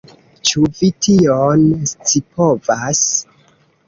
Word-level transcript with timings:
Ĉu 0.51 0.63
vi 0.77 0.87
tion 1.07 1.61
scipovas? 1.91 3.03